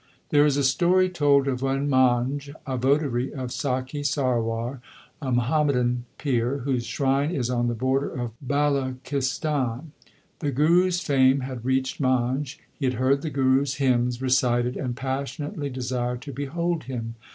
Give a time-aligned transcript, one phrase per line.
[0.29, 4.81] There is a story told of one Manj, a votary of Sakhi Sarwar,
[5.21, 9.91] a Muhammadan pir, whose shrine is on the border of Balochistan.
[10.39, 14.75] The Guru s fame had reached Manj; he had heard the Guru s hymns recited,
[14.75, 17.13] and passionately desired to behold him.